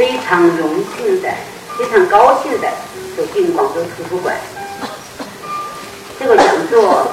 [0.00, 1.28] 非常荣幸的、
[1.76, 2.66] 非常高兴的
[3.14, 4.34] 走进广州图书馆。
[6.18, 7.06] 这个讲座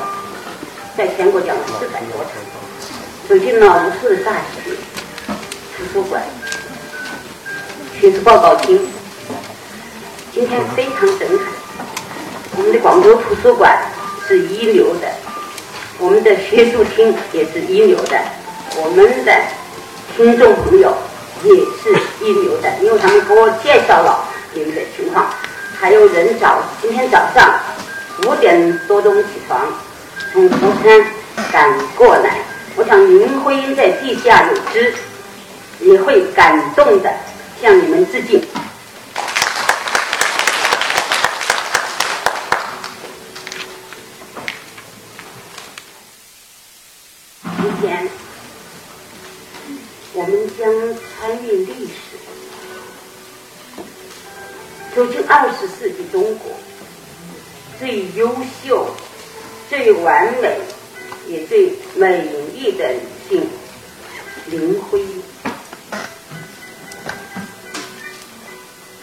[0.96, 2.32] 在全国讲了四百多场，
[3.28, 4.72] 走进了无数的大学、
[5.76, 6.24] 图书馆、
[8.00, 8.80] 学术报告厅。
[10.34, 11.40] 今天非常震撼，
[12.56, 13.78] 我们的广州图书馆
[14.26, 15.10] 是一流的，
[16.00, 18.18] 我们的学术厅也是一流的，
[18.78, 19.34] 我们的
[20.16, 20.96] 听众朋友。
[21.44, 25.26] 也是一流的，因为他们给我介绍了你们的情况，
[25.80, 27.60] 还有人早今天早上
[28.24, 29.60] 五点多钟起床，
[30.34, 31.06] 从佛山
[31.52, 32.38] 赶过来。
[32.76, 34.94] 我想林徽因在地下有知，
[35.80, 37.12] 也会感动的
[37.62, 38.42] 向你们致敬。
[54.98, 56.52] 走进二十世纪中国
[57.78, 58.90] 最优秀、
[59.70, 60.58] 最完美
[61.28, 62.24] 也最美
[62.56, 63.48] 丽的女性
[64.48, 65.22] 林徽因。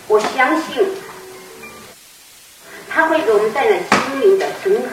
[0.09, 0.84] 我相信，
[2.89, 4.91] 她会给我们带来心灵的震撼，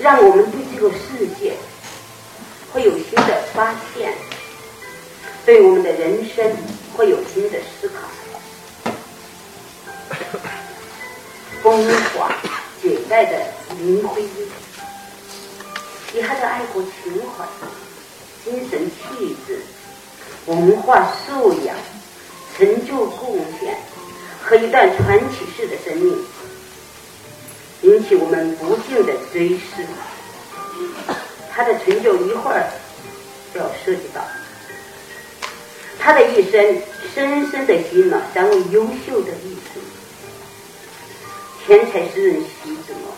[0.00, 1.54] 让我们对这个世界。
[2.72, 4.12] 会有新的发现，
[5.46, 6.52] 对我们的人生
[6.96, 8.08] 会有新的思考。
[11.62, 12.34] 风华
[12.82, 13.38] 绝代的
[13.78, 14.28] 林徽因，
[16.12, 17.44] 以她的爱国情怀、
[18.44, 19.60] 精神气质、
[20.46, 21.76] 文化素养、
[22.56, 23.76] 成就贡献
[24.42, 26.18] 和一段传奇式的生命，
[27.82, 29.84] 引起我们不尽的追思。
[31.54, 32.66] 他的成就一会儿
[33.54, 34.20] 要涉及到，
[36.00, 36.82] 他的一生
[37.14, 39.30] 深深的吸引了三位优秀的
[41.66, 43.14] 天才诗人徐志摩，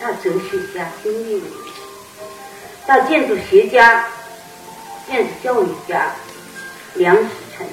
[0.00, 1.42] 大哲学家金密，
[2.86, 4.06] 大建筑学家、
[5.08, 6.14] 建筑教育家
[6.94, 7.66] 梁实成，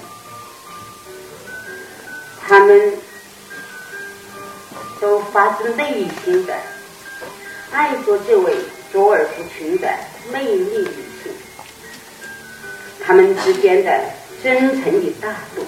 [2.48, 2.98] 他们
[5.02, 6.56] 都发自内心的
[7.72, 8.56] 爱着这位。
[8.94, 9.90] 卓尔不群的
[10.32, 10.86] 魅力女
[11.24, 11.34] 性，
[13.04, 14.02] 他们之间的
[14.44, 15.66] 真诚与大度、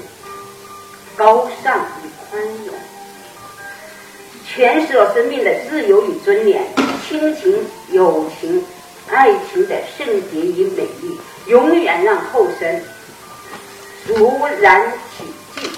[1.18, 2.76] 高尚与宽容，
[4.56, 6.66] 诠释了生命的自由与尊严、
[7.06, 7.62] 亲情、
[7.92, 8.64] 友情、
[9.10, 12.82] 爱情的圣洁与美丽，永远让后生
[14.08, 15.26] 肃然起
[15.60, 15.70] 敬。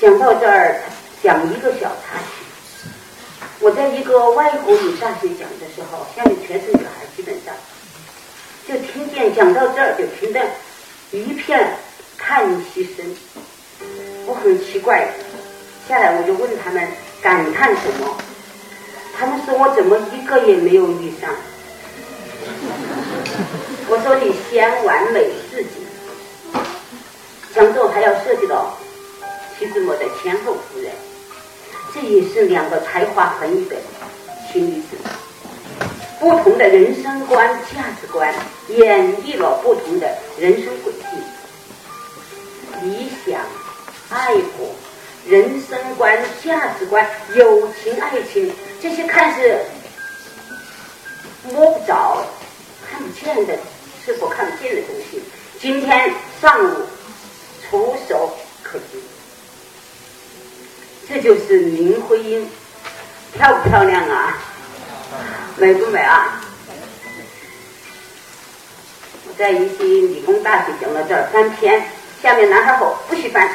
[0.00, 0.80] 讲到这儿，
[1.22, 2.88] 讲一个小插曲。
[3.60, 7.54] 我在一个外国语大学讲的时候，下面全是女孩，基本上
[8.66, 10.40] 就听见讲到这儿，就听得
[11.10, 11.76] 一片
[12.16, 13.04] 叹息声。
[14.26, 15.08] 我很奇怪，
[15.88, 16.82] 下来我就问他们
[17.22, 18.16] 感叹什么，
[19.16, 21.30] 他们说我怎么一个也没有遇上。
[23.88, 25.86] 我说你先完美自己，
[27.54, 28.76] 讲座还要涉及到
[29.58, 30.90] 徐志摩的前后夫人。
[31.94, 33.76] 这也是两个才华横溢的
[34.52, 34.96] 新女子，
[36.20, 38.34] 不同的人生观、价值观，
[38.68, 40.06] 演绎了不同的
[40.38, 41.06] 人生轨迹。
[42.82, 43.40] 理想、
[44.10, 44.74] 爱国、
[45.28, 47.04] 人生观、价值观、
[47.34, 49.58] 友情、爱情，这些看似
[51.52, 52.24] 摸不着、
[52.88, 53.58] 看不见的，
[54.04, 55.20] 是否看不见的东西，
[55.60, 56.76] 今天上午
[57.68, 59.02] 触手可及。
[61.08, 62.48] 这就是林徽因，
[63.32, 64.38] 漂不漂亮啊？
[65.56, 66.40] 美不美啊？
[69.26, 71.84] 我在一些理工大学讲到这儿翻篇，
[72.22, 73.50] 下面男孩吼不许翻。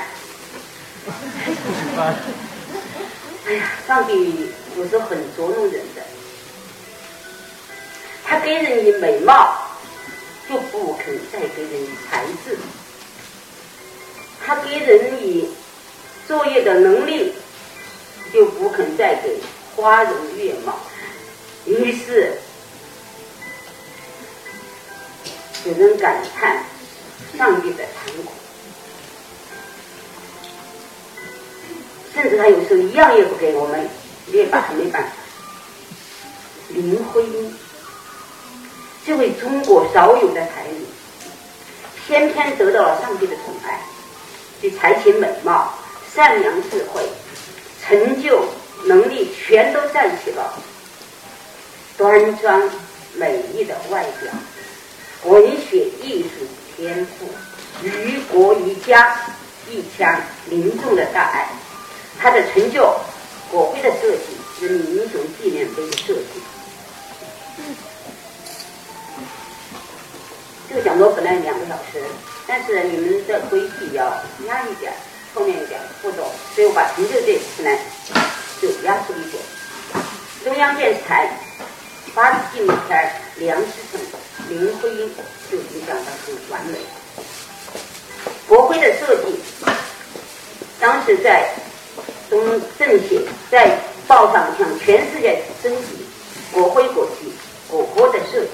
[3.48, 6.02] 哎呀，上帝有时候很捉弄人的，
[8.24, 9.56] 他给人以美貌，
[10.50, 12.56] 就不肯再给人以才智；
[14.46, 15.50] 他给人以
[16.28, 17.34] 作业的能力。
[18.34, 19.42] 就不肯再给
[19.76, 20.80] 花容月貌，
[21.66, 22.40] 于是
[25.62, 26.64] 只能感叹
[27.38, 28.32] 上帝的残酷。
[32.14, 33.90] 甚至他有时候一样也不给我们，
[34.32, 35.10] 也把他没办法。
[36.70, 37.54] 林徽因，
[39.06, 40.86] 这位中国少有的才女，
[42.06, 43.80] 偏偏得到了上帝的宠爱，
[44.60, 45.74] 其才情美貌、
[46.14, 47.02] 善良智慧。
[47.84, 48.46] 成就
[48.86, 50.54] 能力全都占起了，
[51.98, 52.70] 端庄
[53.16, 54.32] 美丽的外表，
[55.32, 57.28] 文学艺术天赋
[57.84, 59.20] 于国于家
[59.70, 61.50] 一腔凝重的大爱。
[62.22, 62.96] 他的成就，
[63.50, 66.40] 国徽的设计，人民英雄纪念碑的设计。
[70.70, 72.00] 这个讲座本来两个小时，
[72.46, 74.06] 但是你们的规矩要
[74.48, 74.94] 压一点，
[75.34, 77.76] 后面一点步骤，所以我把成就这次呢
[78.62, 79.42] 就压缩一点。
[80.44, 81.28] 中央电视台
[82.14, 84.00] 八十纪录片梁思成、
[84.48, 85.12] 林徽因
[85.50, 86.78] 就已经讲得很完美。
[88.48, 89.40] 国徽的设计，
[90.80, 91.50] 当时在
[92.78, 93.78] 政协在
[94.08, 96.06] 报上向全世界征集
[96.52, 97.32] 国徽国旗、
[97.70, 98.50] 国歌的设计。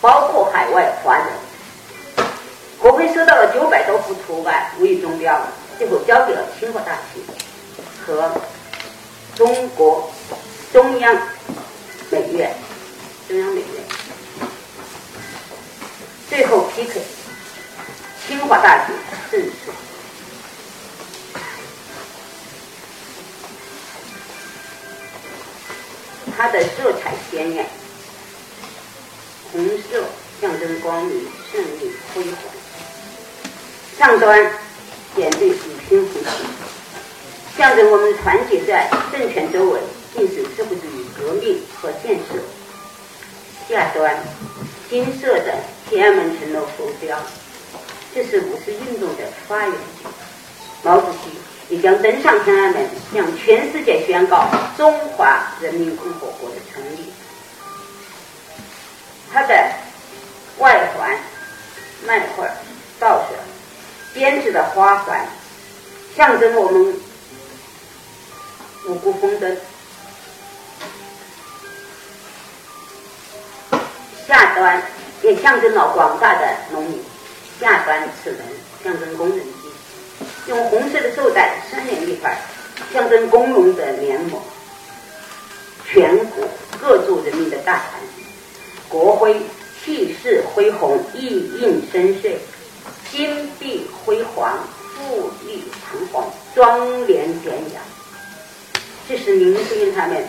[0.00, 1.26] 包括海外华人，
[2.80, 5.40] 国徽收到了九百多幅图案，无以中标，
[5.78, 7.20] 最后交给了清华大学
[8.04, 8.28] 和
[9.36, 10.10] 中国
[10.72, 11.16] 中央
[12.10, 12.52] 美院，
[13.28, 13.66] 中央美院，
[16.28, 17.00] 最后批准
[18.26, 18.92] 清华大学
[19.30, 19.52] 正式。
[26.42, 27.64] 它的色彩鲜艳。
[29.52, 30.04] 红色
[30.40, 32.36] 象征光明、胜利、辉煌。
[33.96, 34.50] 上端
[35.14, 39.80] 点缀五星红旗，象征我们团结在政权周围，
[40.16, 42.42] 进行社会主义革命和建设。
[43.68, 44.18] 下端
[44.90, 45.54] 金色的
[45.88, 47.16] 天安门城楼浮标，
[48.12, 50.08] 这是五四运动的发源地。
[50.82, 51.38] 毛主席
[51.72, 54.46] 也将登上天安门，向全世界宣告
[54.76, 57.10] 中华人民共和国的成立。
[59.32, 59.54] 它的
[60.58, 61.18] 外环、
[62.06, 62.54] 脉块、
[63.00, 63.28] 倒着
[64.12, 65.26] 编织的花环，
[66.14, 66.94] 象征我们
[68.88, 69.56] 五谷丰登；
[74.28, 74.82] 下端
[75.22, 76.98] 也象征了广大的农民；
[77.58, 78.42] 下端齿轮
[78.84, 79.38] 象征工人
[80.46, 82.36] 用红色的绶带三连一块，
[82.92, 84.40] 象征工农的联盟，
[85.86, 86.48] 全国
[86.80, 88.22] 各族人民的大团结。
[88.88, 89.36] 国徽
[89.84, 92.36] 气势恢宏，意蕴深邃，
[93.10, 94.58] 金碧辉煌，
[94.94, 97.80] 富丽堂皇，庄严典雅。
[99.08, 100.24] 这是林徽因他们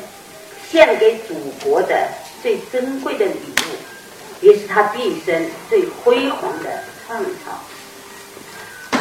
[0.70, 2.08] 献给祖国的
[2.42, 7.60] 最珍贵的礼物，也是他毕生最辉煌的创造。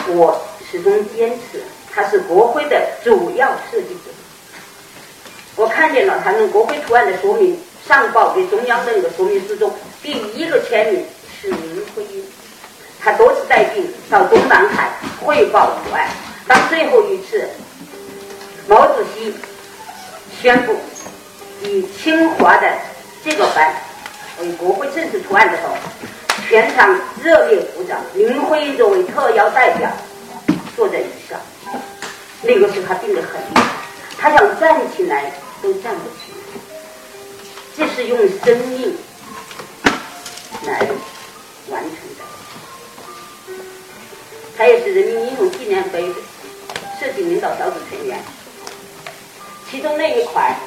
[0.09, 0.43] 我
[0.73, 1.61] 始终坚持，
[1.95, 4.11] 他是国徽的主要设计者。
[5.55, 7.57] 我看见了他们国徽图案的说明。
[7.87, 9.69] 上报给中央的那个说明书中，
[10.01, 11.05] 第一个签名
[11.41, 12.25] 是林徽因。
[13.01, 16.09] 他多次带病到中南海汇报图案。
[16.47, 17.49] 当最后一次
[18.69, 19.35] 毛主席
[20.41, 20.77] 宣布
[21.65, 22.73] 以清华的
[23.25, 23.75] 这个班
[24.41, 25.75] 为国徽正式图案的时候，
[26.49, 28.01] 全场热烈鼓掌。
[28.15, 29.91] 林徽因作为特邀代表
[30.83, 31.41] 坐在椅上。
[32.43, 33.63] 那个时候他病得很厉害，
[34.19, 35.31] 他想站起来
[35.63, 36.39] 都站不起来。
[37.77, 38.93] 这是用生命
[40.67, 40.81] 来
[41.71, 43.55] 完成的。
[44.59, 46.15] 他也是人民英雄纪念碑的
[46.99, 48.19] 设计领导小组成员。
[49.71, 50.59] 其中那一块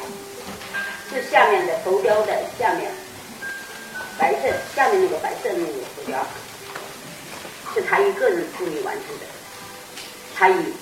[1.09, 2.89] 是下面的浮雕的下面
[4.17, 6.25] 白色下面那个白色那个浮雕，
[7.73, 9.25] 是他一个人处理完成的。
[10.35, 10.73] 它以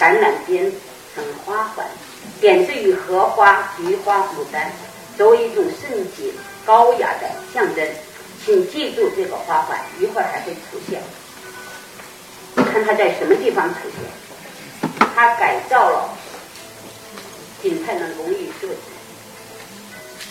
[0.00, 0.72] 橄榄编
[1.14, 1.86] 成花环，
[2.40, 4.72] 点缀于荷花、菊花、牡丹。
[5.16, 6.32] 作为一种圣洁、
[6.64, 7.86] 高雅的象征，
[8.44, 11.02] 请记住这个花环，一会儿还会出现。
[12.54, 14.90] 看它在什么地方出现？
[15.14, 16.08] 它改造了
[17.60, 18.74] 景泰的荣誉设计，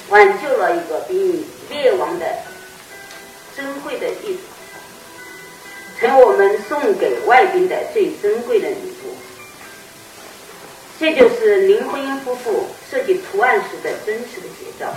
[0.10, 2.26] 挽救了一个濒临灭亡的
[3.58, 4.40] 珍贵的艺术，
[6.00, 8.76] 成我们送给外宾的最珍贵的礼
[9.06, 9.16] 物。
[11.00, 14.94] 这就是林徽因夫妇设计图案时的真实的写照。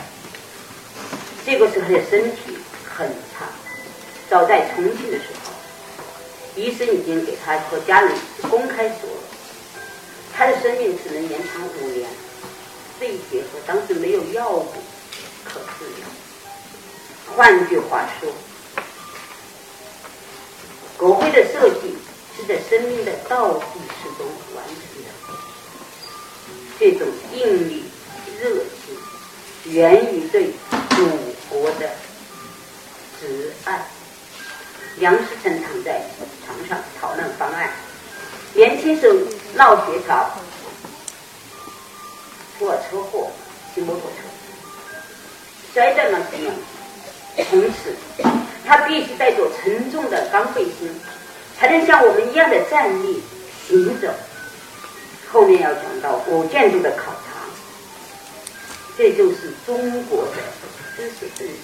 [1.45, 3.47] 这个时候的身体很差，
[4.29, 5.53] 早在重庆的时候，
[6.55, 8.13] 医生已经给他和家人
[8.51, 9.23] 公开说了，
[10.35, 12.09] 他的生命只能延长五年，
[12.99, 14.67] 肺结核当时没有药物
[15.45, 16.07] 可治疗。
[17.35, 18.31] 换句话说，
[21.01, 21.97] 国徽的设计
[22.37, 25.09] 是在生命的倒计时中完成的。
[26.79, 27.85] 这种硬力、
[28.39, 28.51] 热
[28.85, 30.51] 情，源于对
[30.91, 31.09] 祖
[31.49, 31.89] 国的
[33.19, 33.83] 挚爱。
[34.99, 36.03] 梁思成躺在
[36.45, 37.71] 床上讨论方案。
[38.53, 39.19] 年轻时候
[39.55, 40.31] 闹学潮，
[42.59, 43.31] 出了车祸，
[43.75, 44.17] 骑摩托车
[45.73, 46.53] 摔断了地上，
[47.49, 47.97] 从此
[48.71, 50.89] 他必须带着沉重的钢背心，
[51.59, 53.21] 才能像我们一样的站立
[53.67, 54.07] 行走。
[55.29, 57.43] 后面要讲到古建筑的考察，
[58.97, 60.37] 这就是中国的
[60.97, 61.55] 知识分子，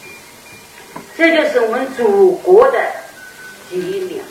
[1.17, 2.93] 这就是我们祖国的
[3.71, 4.25] 脊梁。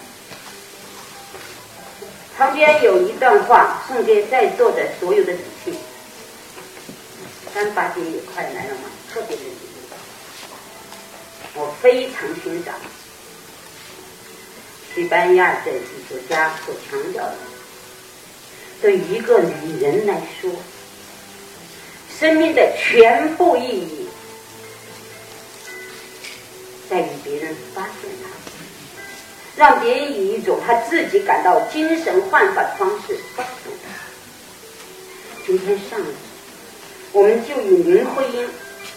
[2.38, 5.74] 旁边有一段话送给在座的所有的女性。
[7.54, 9.44] 三八节也快来了嘛，特别的，
[11.56, 12.76] 我非常欣赏
[14.94, 17.36] 西班牙的艺术家所强调的：
[18.82, 20.52] 对一个女人来说，
[22.20, 24.08] 生命的全部意义
[26.90, 28.30] 在于别人发现她。
[29.58, 33.90] 让别人以一种他自己感到精神焕发的方式告诉他。
[35.48, 36.14] 今天上午，
[37.14, 38.50] 我们就以林徽因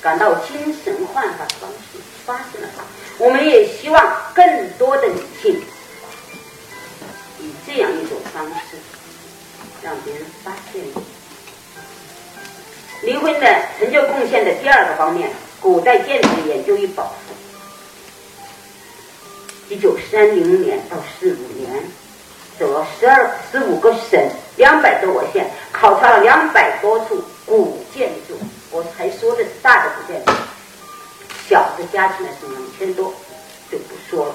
[0.02, 2.68] 感到精神焕发的方式发现了。
[3.16, 4.44] 我们也希望更
[4.76, 5.58] 多的女性
[7.40, 8.76] 以这样一种方式
[9.82, 10.82] 让别人发现
[13.02, 13.46] 林徽因的
[13.78, 17.12] 成就贡献的第二个方面，古代建筑研究与保护。
[19.70, 21.82] 一九三零年到四五年，
[22.58, 24.20] 走了十二十五个省，
[24.56, 28.36] 两百多个县，考察了两百多处古建筑。
[28.70, 30.32] 我才说的是大的古建筑，
[31.48, 33.14] 小的加起来是两千多，
[33.70, 34.34] 就不说了。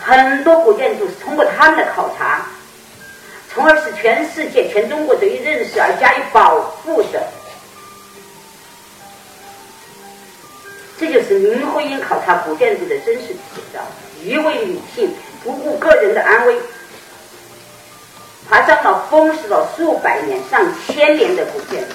[0.00, 2.46] 很多古建筑是通过他们的考察，
[3.52, 7.22] 从而使全世界、全中国得以认识而加以保护的。
[10.98, 13.80] 这就是林徽因考察古建筑的真实写照。
[14.22, 16.58] 一位女性不顾个人的安危，
[18.48, 21.94] 爬上了风蚀了数百年、上千年的古建筑，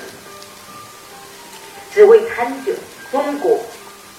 [1.94, 2.72] 只为探究
[3.13, 3.58] 中国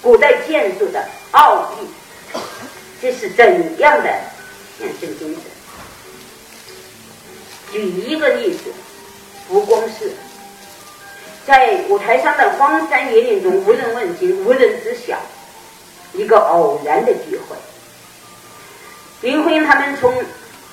[0.01, 1.87] 古代建筑的奥秘。
[3.01, 4.09] 这是怎样的
[4.79, 5.43] 献身精神？
[7.71, 8.73] 举一个例子，
[9.49, 10.11] 不光是。
[11.45, 15.19] 在五台山的荒山野岭中，无人问津，无人知晓。
[16.13, 17.55] 一个偶然的机会，
[19.19, 20.23] 林徽因他们从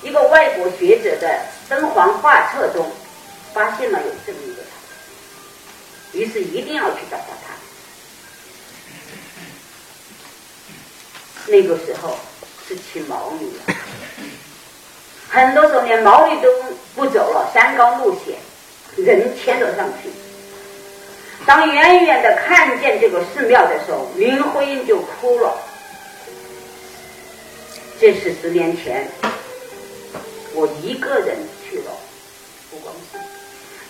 [0.03, 2.89] 一个外国学者的敦煌画册中
[3.53, 7.53] 发现了有这么一个他，于是一定要去找到他。
[11.47, 12.17] 那个时候
[12.67, 13.75] 是骑毛驴的，
[15.29, 16.49] 很多时候连毛驴都
[16.95, 18.37] 不走了，山高路险，
[19.05, 20.09] 人牵着上去。
[21.45, 25.57] 当远远的看见这个寺庙的时候，林徽因就哭了。
[28.01, 29.09] 这是十年前，
[30.55, 31.37] 我一个人
[31.69, 31.91] 去了
[32.71, 33.19] 不光是。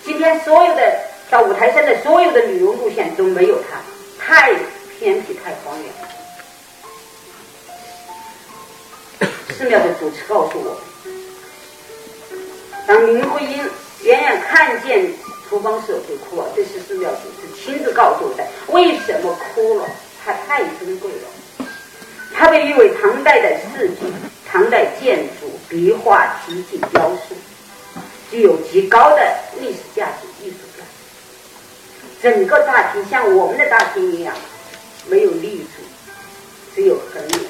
[0.04, 0.99] 今天所有的
[1.30, 3.80] 到五台山的所有的旅游路线都没有它，
[4.18, 4.52] 太
[4.99, 6.12] 偏僻、太荒凉。
[9.52, 10.76] 寺庙的主持告诉我，
[12.87, 13.59] 当林徽因
[14.02, 15.12] 远远看见。
[15.50, 18.47] 不光是就哭了，这是寺庙主持亲自告诉我的。
[18.68, 19.87] 为什么哭了？
[20.25, 21.66] 它太珍贵了。
[22.32, 24.11] 它被誉为唐代的世纪，
[24.50, 27.37] 唐代建筑、壁画、题记、雕塑，
[28.30, 32.23] 具有极高的历史价值、艺术价值。
[32.23, 34.35] 整个大厅像我们的大厅一样，
[35.06, 35.82] 没有立柱，
[36.75, 37.40] 只有横梁。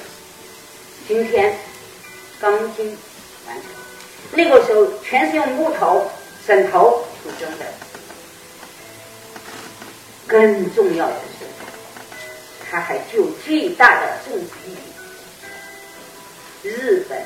[1.07, 1.57] 今天
[2.43, 2.99] 钢筋
[3.47, 3.65] 完成，
[4.33, 6.11] 那个时候全是用木头、
[6.45, 7.65] 枕头组成的。
[10.27, 11.47] 更重要的是，
[12.69, 16.69] 它还具有巨大的政治意义。
[16.69, 17.17] 日本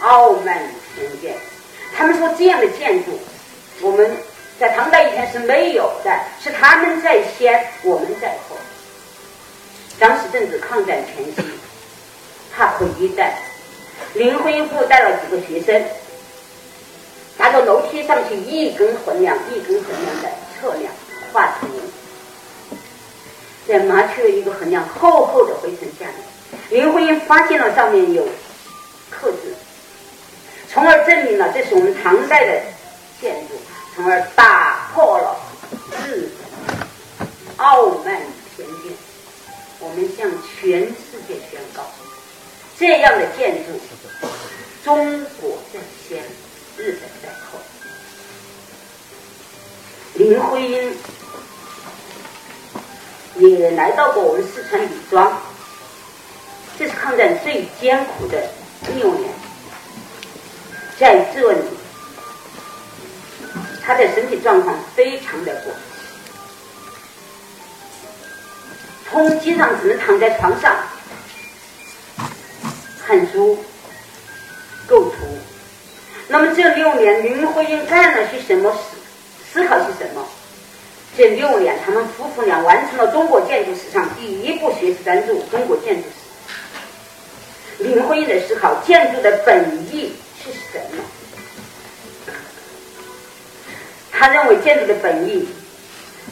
[0.00, 0.56] 傲慢
[0.94, 1.36] 偏见，
[1.96, 3.18] 他们说这样的建筑，
[3.80, 4.16] 我们
[4.60, 8.56] 在唐代以前是没有的，是他们在先，我们在后。
[9.98, 11.42] 当时正值抗战前夕，
[12.54, 13.42] 他回忆带
[14.14, 15.82] 林徽因带了几个学生，
[17.38, 20.28] 爬到楼梯上去，一根横梁一根横梁的
[20.60, 20.92] 测量
[21.32, 21.66] 画图。
[23.66, 26.16] 在麻雀一个横梁厚厚的灰尘下面，
[26.68, 28.26] 林徽因发现了上面有
[29.08, 29.54] 刻字，
[30.68, 32.60] 从而证明了这是我们唐代的
[33.20, 33.54] 建筑，
[33.94, 35.36] 从而打破了
[36.04, 36.86] 日本
[37.56, 38.20] 傲慢
[38.56, 38.92] 偏见。
[39.78, 41.82] 我们向全世界宣告，
[42.82, 43.80] 这样的建筑，
[44.82, 46.20] 中国在先，
[46.76, 47.60] 日本在后。
[50.14, 50.92] 林徽因。
[53.36, 55.40] 也来到过我们四川李庄，
[56.76, 58.50] 这是抗战最艰苦的
[58.96, 59.32] 六年，
[60.98, 61.60] 在这里，
[63.80, 65.76] 他的身体状况非常的不好
[69.08, 70.76] 从机上只能躺在床上，
[73.12, 73.58] 汉书
[74.86, 75.16] 构图。
[76.28, 78.78] 那么这六年林徽因干了些什么事？
[79.52, 80.26] 思考是什么？
[81.14, 86.08] 这六年，他们夫妇俩完成了中国建筑史上第一部学术专著《中国建筑
[87.78, 87.84] 史》。
[87.86, 91.04] 林徽因的思考，建筑的本意是什么？
[94.10, 95.46] 他认为建筑的本意，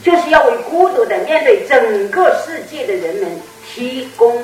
[0.02, 3.30] 就是要为孤独的面对整个世界的人们
[3.68, 4.42] 提供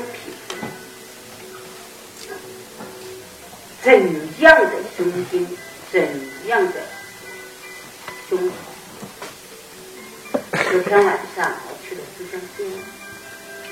[3.87, 3.95] 怎
[4.40, 5.47] 样的胸襟，
[5.93, 6.02] 怎
[6.49, 6.73] 样的
[8.28, 8.37] 胸
[10.33, 10.40] 怀？
[10.73, 12.69] 昨天晚上我去了珠江边，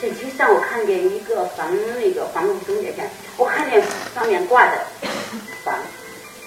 [0.00, 1.68] 在街上我看见一个房
[1.98, 3.82] 那个房屋中介店，我看见
[4.14, 4.86] 上面挂的
[5.64, 5.74] 房，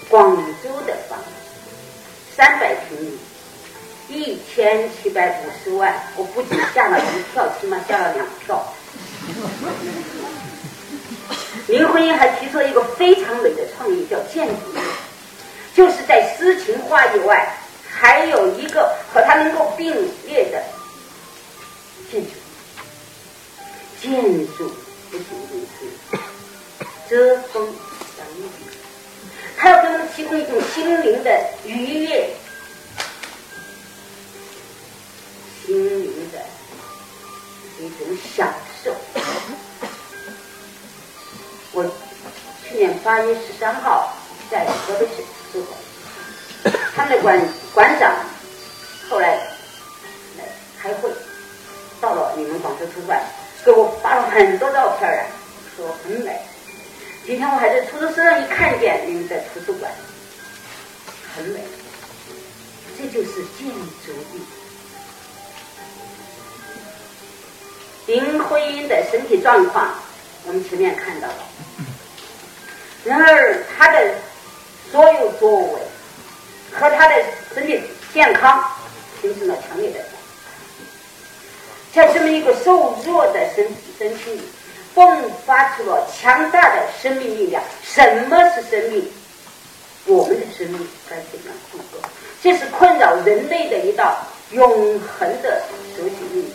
[0.08, 0.34] 广
[0.64, 1.18] 州的房，
[2.34, 3.18] 三百平米，
[4.08, 8.66] 一千七百五十万，我不仅吓了一跳，起码吓了两跳。
[11.68, 14.54] 林徽因还提出了一个非常美的创意，叫建筑，
[15.74, 17.54] 就是在诗情画意外。
[17.90, 19.92] 还有一个和它能够并
[20.24, 20.62] 列的
[22.10, 22.30] 建筑，
[24.00, 24.12] 建
[24.56, 24.72] 筑
[25.10, 26.18] 不仅仅是
[27.10, 27.66] 遮风
[28.16, 28.48] 挡雨，
[29.56, 32.30] 它要给我们提供一种心灵的愉悦，
[35.66, 36.38] 心灵的
[37.80, 38.48] 一种享
[38.84, 38.94] 受。
[41.78, 41.84] 我
[42.64, 44.12] 去年八月十三号
[44.50, 45.66] 在河北省时候。
[46.96, 47.40] 他们的馆
[47.72, 48.12] 馆长
[49.08, 49.36] 后来
[50.36, 50.44] 来
[50.76, 51.08] 开会，
[52.00, 53.22] 到了你们广州图书馆，
[53.64, 55.26] 给我发了很多照片啊，
[55.76, 56.36] 说很美。
[57.24, 59.88] 今天我还在出租车上一看见你们在图书馆，
[61.36, 61.60] 很美。
[62.98, 63.70] 这就是建
[64.04, 64.42] 筑力。
[68.06, 69.94] 林徽因的身体状况，
[70.46, 71.36] 我们前面看到了。
[73.08, 74.14] 然而，他的
[74.92, 75.80] 所有作为。
[76.70, 77.14] 和他的
[77.54, 77.80] 身体
[78.12, 78.62] 健康
[79.20, 79.98] 形成了强烈的
[81.92, 84.42] 在这么一个瘦弱的身体身体里，
[84.94, 85.16] 迸
[85.46, 87.60] 发出了强大的生命力量。
[87.82, 89.10] 什么是生命？
[90.04, 92.00] 我们的生命该怎样度过？
[92.42, 94.18] 这是困扰人类的一道
[94.50, 95.62] 永恒的
[95.96, 96.52] 哲学命题，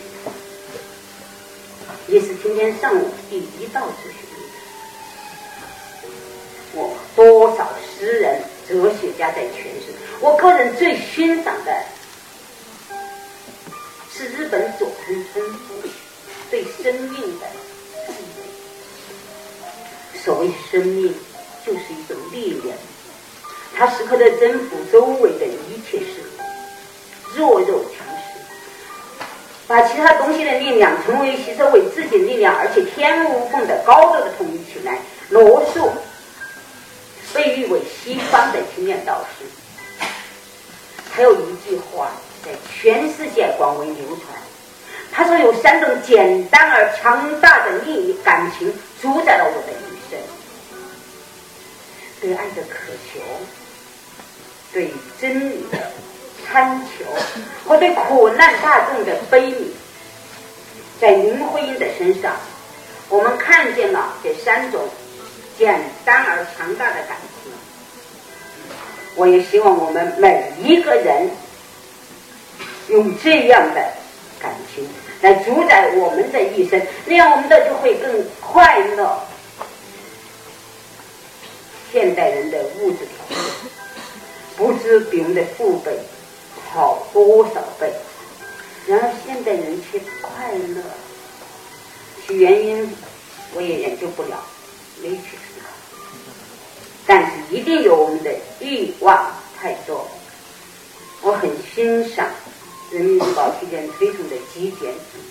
[2.06, 4.23] 也是今天上午第一道哲学命题。
[6.74, 9.94] 我多少诗人、哲学家在诠释。
[10.20, 11.72] 我个人最欣赏的
[14.12, 15.74] 是日本佐藤春夫
[16.50, 17.46] 对生命的
[18.06, 18.16] 敬畏。
[20.24, 21.14] 所谓生命，
[21.64, 22.76] 就是一种力量，
[23.76, 26.40] 它时刻在征服周围的一切事物，
[27.36, 28.20] 弱肉强食，
[29.68, 34.98] 把其他东西的力量成为吸收为自己的力量，而且天衣无缝的高度的统一起来。
[35.30, 35.90] 罗素
[37.44, 39.44] 被誉为西方的经验导师。
[41.10, 42.10] 还有一句话
[42.42, 44.26] 在全世界广为流传，
[45.12, 50.18] 他说：“有三种简单而强大的利益感情主宰了我的一生：
[52.20, 53.20] 对爱的渴求，
[54.72, 55.78] 对真理的
[56.46, 57.04] 贪求，
[57.68, 59.66] 和对苦难大众的悲悯。”
[60.98, 62.34] 在林徽因的身上，
[63.10, 64.88] 我们看见了这三种
[65.58, 67.33] 简单而强大的感情。
[69.16, 71.30] 我也希望我们每一个人
[72.88, 73.80] 用这样的
[74.40, 74.86] 感情
[75.20, 79.20] 来主宰我们的一生，那样我们的就会更快乐。
[81.92, 83.38] 现代人的物质条件
[84.56, 85.96] 不知比我们的父辈
[86.72, 87.92] 好多少倍，
[88.86, 90.82] 然而现代人却快乐，
[92.26, 92.96] 其原因
[93.54, 94.44] 我也研究不了，
[95.00, 95.38] 没去。
[97.06, 100.08] 但是一定有我们的欲望太多。
[101.22, 102.26] 我很欣赏
[102.94, 105.24] 《人民日报》期间推崇的极简主义。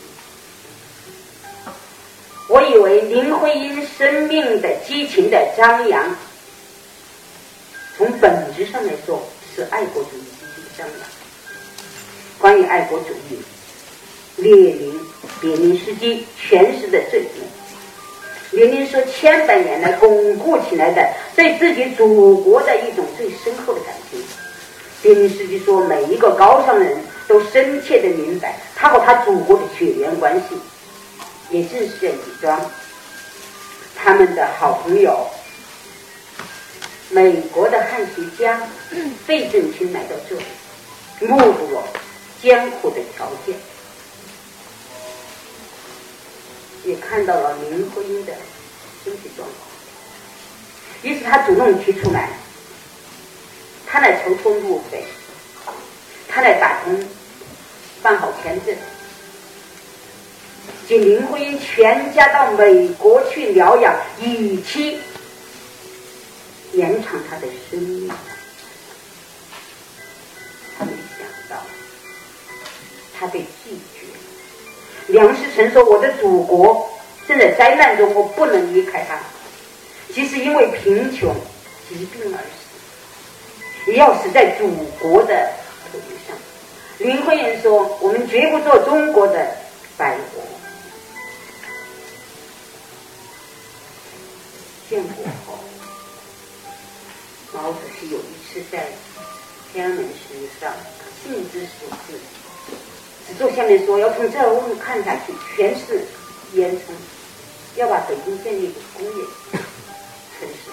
[2.49, 6.15] 我以为林徽因生命的激情的张扬，
[7.97, 9.23] 从本质上来说
[9.55, 10.97] 是爱国主义激情的张扬。
[12.39, 13.39] 关于爱国主义，
[14.35, 14.99] 列宁、
[15.39, 17.29] 别林斯基诠释的最美。
[18.53, 24.21] 列宁说：“千百年来巩固起来的对自己祖国的一种最深厚的感情。”
[25.01, 30.55] 列宁斯基说：“每一个高尚人都深切的明白他和他祖国的血缘关系。”
[31.49, 32.59] 也正是这几桩，
[33.95, 35.27] 他们的好朋友，
[37.09, 38.61] 美国的汉学家
[39.25, 41.83] 费正清来到这里，目睹了
[42.41, 43.55] 艰苦的条件。
[46.83, 48.33] 也看到了林徽因的
[49.03, 49.69] 身体状况，
[51.01, 52.29] 于是他主动提出来，
[53.87, 55.05] 他来筹措路费，
[56.27, 57.01] 他来打工，
[58.01, 58.75] 办好签证，
[60.87, 64.99] 请林徽因全家到美国去疗养，以期
[66.73, 68.11] 延长他的生命。
[70.77, 71.63] 他没想到，
[73.17, 73.92] 他被拒绝。
[75.07, 76.89] 梁思成说：“我的祖国
[77.27, 79.19] 正在灾难中，我不能离开他。
[80.13, 81.35] 即使因为贫穷、
[81.89, 85.51] 疾病而死，也要死在祖国的
[85.91, 86.37] 土地上。”
[86.99, 89.57] 林徽因说：“我们绝不做中国的
[89.97, 90.41] 白活。”
[94.89, 95.57] 建国后，
[97.51, 98.85] 毛主席有一次在
[99.71, 100.71] 天安门石上
[101.23, 102.19] 兴之所至。
[103.33, 106.05] 指座下面说，要从这儿我们看下去，全是
[106.53, 106.77] 烟囱，
[107.75, 109.23] 要把北京建立一个工业
[110.37, 110.69] 城市。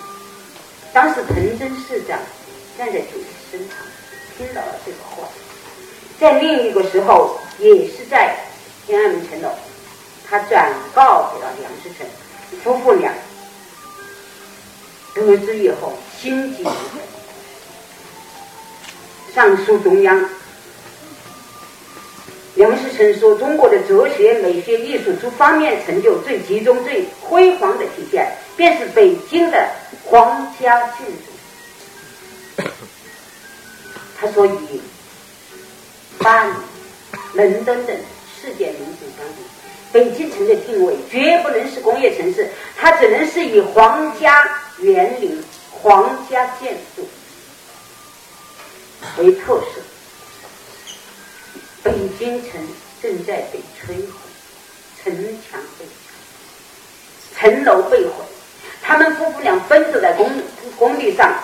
[0.92, 2.18] 当时彭真市长
[2.77, 3.79] 站在主席身旁，
[4.37, 5.27] 听到了这个话。
[6.18, 8.37] 在另一个时候，也是在
[8.87, 9.49] 天安门城楼，
[10.29, 12.07] 他转告给了梁思成
[12.62, 13.11] 夫妇俩，
[15.14, 17.01] 得知以后心急如焚，
[19.35, 20.29] 上书中央。
[22.56, 29.68] 梁思成说：“中国的哲学、美学、艺术诸方面成就最集中、最辉煌的体现，便是北京的
[30.04, 32.64] 皇家建筑。
[34.20, 34.80] ”他说：“以
[36.18, 36.52] 巴黎、
[37.34, 37.96] 伦敦等
[38.42, 39.42] 世界名城相比，
[39.92, 44.46] 北京城的定位绝不能是工业城市，它只能是以皇家
[44.80, 47.08] 园林、皇家建筑
[49.18, 49.80] 为特色。”
[51.90, 52.53] 北京城
[53.03, 54.12] 正在被摧毁，
[55.03, 55.85] 城墙被
[57.35, 58.12] 拆，城楼被毁。
[58.81, 60.31] 他们夫妇俩奔走在工
[60.79, 61.42] 工地上，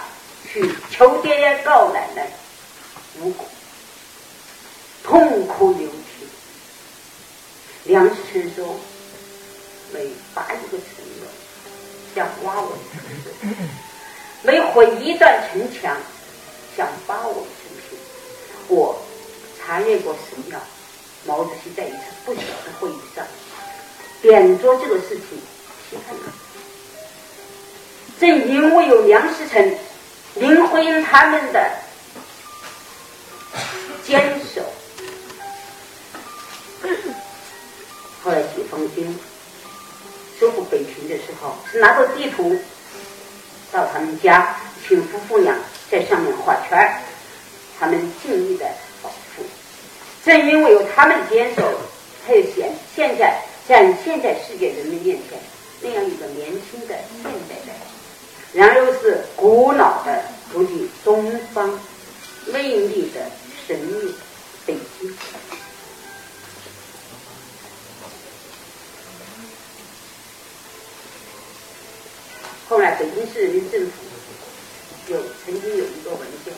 [0.48, 2.30] 去求爹爹告奶奶，
[3.20, 3.34] 无，
[5.02, 6.28] 痛哭流涕。
[7.84, 8.78] 梁思成说
[9.92, 11.26] ：“每拔一个城楼，
[12.14, 13.32] 像挖我城水；
[14.42, 15.96] 每毁一段城墙，
[16.76, 17.46] 像扒我。”我。
[19.66, 20.60] 查阅过史料，
[21.24, 23.26] 毛主席在一次不小的会议上
[24.22, 25.36] 点着这个事情
[25.90, 26.30] 批判他。
[28.20, 29.76] 正因为有梁思成、
[30.36, 31.68] 林徽因他们的
[34.04, 34.62] 坚守，
[38.22, 39.18] 后来解放军
[40.38, 42.56] 收复北平的时候，是拿着地图
[43.72, 45.56] 到他们家，请夫妇俩
[45.90, 47.02] 在上面画圈儿，
[47.80, 48.64] 他们尽力的。
[50.26, 51.62] 正因为有他们坚守，
[52.26, 55.38] 才有现现在展现在世界人民面前
[55.80, 57.72] 那样一个年轻的现代人，
[58.52, 61.78] 然后又是古老的、足迹东方
[62.46, 63.20] 魅力的
[63.68, 64.12] 神秘
[64.66, 65.16] 北京。
[72.68, 73.92] 后来，北京市人民政府
[75.06, 76.52] 有曾经有一个文件，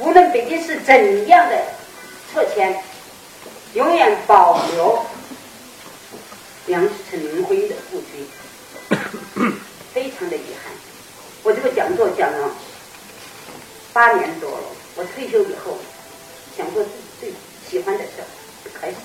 [0.00, 1.78] 无论北京市怎样的。
[2.32, 2.80] 撤迁，
[3.74, 5.04] 永远保留
[6.66, 8.24] 梁思成、林徽因的故居，
[9.92, 10.72] 非常的遗憾。
[11.42, 12.50] 我这个讲座讲了
[13.92, 14.62] 八年多了，
[14.94, 15.76] 我退休以后，
[16.56, 17.32] 想做自己最
[17.68, 18.10] 喜欢的事
[18.80, 18.96] 开始。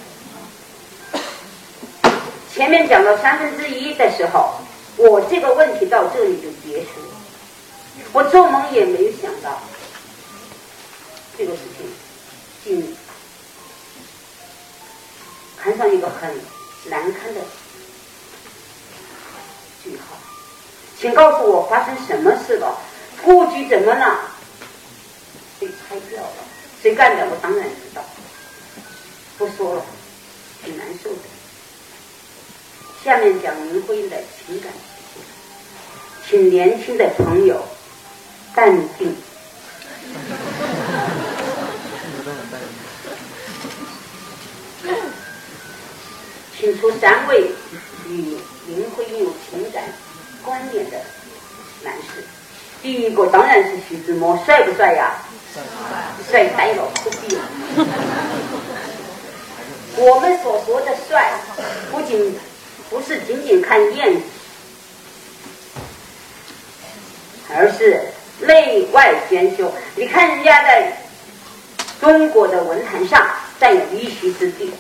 [2.54, 4.54] 前面讲到三分之一的时候，
[4.98, 6.90] 我这个问题到这里就结束。
[8.14, 9.60] 我做梦也没有想到
[11.36, 11.88] 这个事情
[12.64, 12.96] 竟。
[15.66, 16.30] 看上一个很
[16.92, 17.42] 难堪的
[19.84, 20.16] 句号，
[21.00, 22.78] 请告诉我发生什么事了？
[23.24, 24.20] 故居怎么了？
[25.60, 26.38] 被拆掉了？
[26.84, 27.26] 谁干的？
[27.32, 28.04] 我当然知道。
[29.40, 29.86] 不说了，
[30.64, 31.18] 挺难受的。
[33.04, 34.72] 下面讲林徽因的情感
[36.30, 37.66] 请年轻的朋友
[38.54, 39.16] 淡定。
[46.66, 47.52] 请出三位
[48.10, 49.84] 与林徽因有情感
[50.44, 50.98] 关联的
[51.84, 52.26] 男士。
[52.82, 55.14] 第一个当然是徐志摩，帅不帅呀？
[56.28, 57.42] 帅呆了，不必了。
[59.98, 61.34] 我们所说的帅，
[61.92, 62.36] 不仅
[62.90, 64.22] 不是仅仅看样子，
[67.54, 68.06] 而是
[68.40, 69.72] 内外兼修。
[69.96, 70.98] 你看人家在
[72.02, 73.24] 中国的文坛上
[73.60, 74.74] 占有一席之地。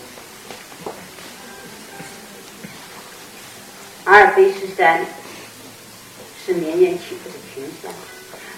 [4.06, 5.06] 阿尔卑斯山
[6.46, 7.92] 是绵延起伏的群山。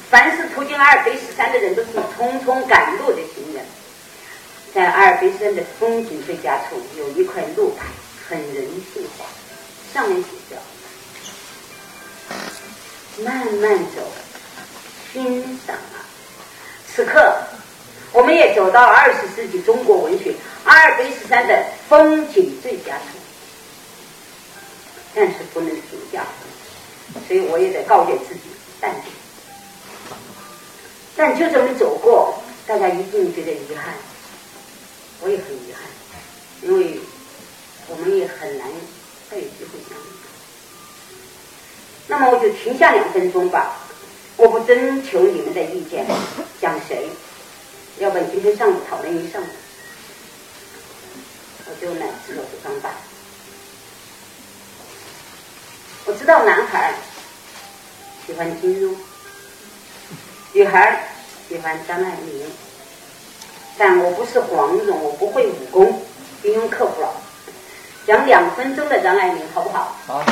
[0.10, 3.66] 凡是途经阿尔卑斯山的人，都是匆匆赶路的行人。
[4.74, 7.86] 在阿尔卑斯山的风景最佳处，有一块路牌，
[8.30, 9.26] 很人性化，
[9.94, 10.62] 上面写着
[13.24, 14.12] ：“慢慢走，
[15.12, 16.04] 欣赏啊！”
[16.94, 17.36] 此刻，
[18.12, 20.34] 我们也走到二十世纪中国文学
[20.66, 23.17] 阿尔卑斯山的风景最佳处，
[25.20, 26.24] 但是不能评价，
[27.28, 28.42] 所以我也得告诫自己
[28.80, 29.12] 淡定。
[31.16, 33.96] 但就这么走过，大家一定觉得遗憾，
[35.22, 35.82] 我也很遗憾，
[36.62, 37.00] 因为
[37.88, 38.70] 我们也很难
[39.32, 40.02] 再有机会相遇。
[42.06, 43.76] 那么我就停下两分钟吧。
[44.36, 46.06] 我不征求你们的意见，
[46.62, 47.10] 讲谁？
[47.98, 49.48] 要不然今天上午讨论一上午，
[51.66, 52.92] 我就来自我主张吧。
[56.08, 56.94] 我知道男孩
[58.26, 58.96] 喜欢金庸，
[60.54, 61.04] 女孩
[61.50, 62.50] 喜欢张爱玲，
[63.78, 66.02] 但我不是黄蓉，我不会武功，
[66.42, 67.14] 金庸克服了。
[68.06, 69.98] 讲两分钟的张爱玲，好不好？
[70.08, 70.24] 好。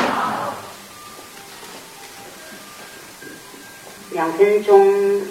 [4.11, 5.21] 两分钟，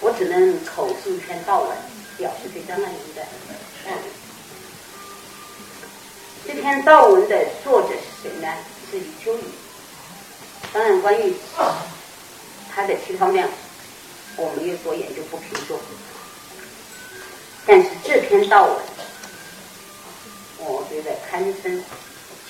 [0.00, 1.70] 我只能口述一篇悼文，
[2.18, 3.22] 表示对张爱玲的
[3.86, 3.94] 爱。
[6.46, 8.48] 这篇悼文的作者是是谁呢？
[8.90, 9.42] 是余秋雨。
[10.72, 11.34] 当然，关于
[12.74, 13.48] 他的其他方面，
[14.36, 15.78] 我们有所研究，不评说。
[17.66, 18.76] 但是这篇悼文，
[20.58, 21.84] 我觉得堪称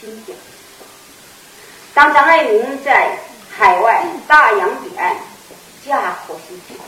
[0.01, 0.37] 经典。
[1.95, 3.19] 当张爱玲在。
[3.53, 5.15] 海外大洋彼岸，
[5.85, 6.85] 嫁祸心切的时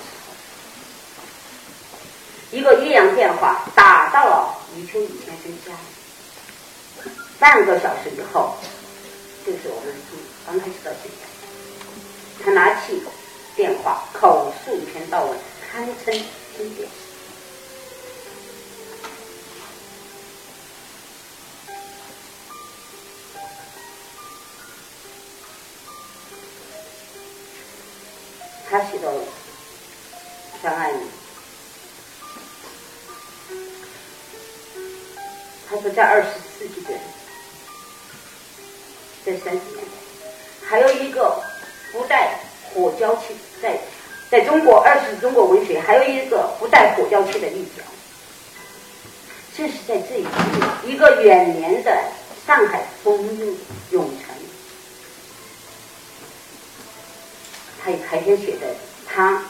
[2.51, 6.02] 候，一个岳阳电话打到了余秋雨先生家里。
[7.43, 8.55] 半个小时以后，
[9.45, 13.03] 就是我们从刚开始到现在，他拿起
[13.57, 15.37] 电话口述一篇悼文，
[15.69, 16.15] 堪称
[16.57, 16.89] 经典。
[28.71, 29.13] 他写到
[30.63, 31.01] 张爱玲，
[35.69, 36.95] 他说在二十世纪的
[39.25, 41.43] 在三十年代，还有一个
[41.93, 42.41] 不带
[42.75, 43.79] 火焦气在
[44.31, 47.83] 在中国二十中国文学还有一个不带火焦气的立脚，
[49.57, 50.31] 正是在这一年，
[50.87, 52.03] 一个远年的
[52.47, 53.57] 上海风韵
[53.91, 54.35] 永成。
[57.85, 59.43] 他还先写的，他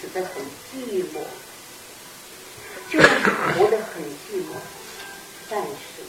[0.00, 1.20] 死得很寂寞，
[2.90, 4.56] 就是活得很寂寞。
[5.48, 6.02] 但是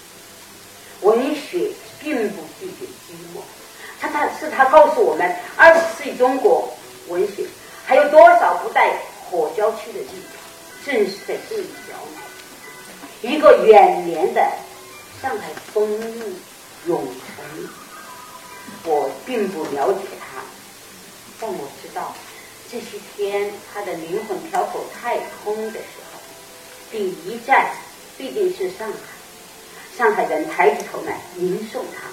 [1.01, 3.41] 文学并不拒绝寂寞，
[3.99, 6.71] 他他是他告诉我们，二十世纪中国
[7.07, 7.45] 文学
[7.85, 8.97] 还有多少不带
[9.29, 10.39] 火焦区的地方？
[10.85, 11.93] 正是在这一角
[13.21, 14.41] 一个远年的
[15.21, 16.35] 上海风韵
[16.87, 17.69] 永存。
[18.85, 20.41] 我并不了解他。
[21.41, 22.15] 但我知道，
[22.71, 26.21] 这些天他的灵魂漂浮太空的时候，
[26.89, 27.71] 第一站
[28.17, 28.97] 必定是上海。
[29.99, 32.07] 上海人抬起头来迎送他。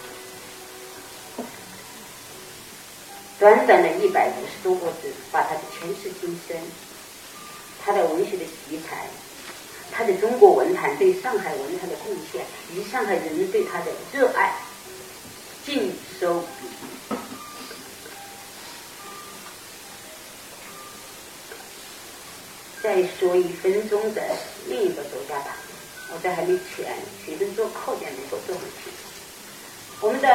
[3.38, 6.56] 短短的一百五十多个字，把他的前世今生、
[7.84, 9.06] 他的文学的题材、
[9.92, 14.52] 他的中国文坛对上海文坛的贡献，以及上海人民对他的热爱，
[15.64, 16.66] 尽收笔。
[22.82, 24.22] 再说一分钟的
[24.66, 25.56] 另一个作家吧，
[26.12, 28.90] 我这还没全，学生做课件没够做回去。
[30.00, 30.28] 我们的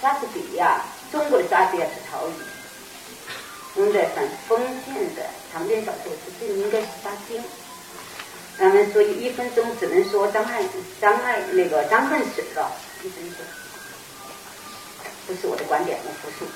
[0.00, 2.32] 莎士比亚，中国的莎士比亚是曹禺，
[3.74, 7.42] 我们的反封建的长篇小说是这应该是巴金。
[8.58, 10.62] 咱们所以一分钟只能说张爱
[11.00, 12.70] 张爱那个张恨水了，
[13.02, 13.38] 一分钟。
[15.28, 16.50] 这是我的观点，我复述。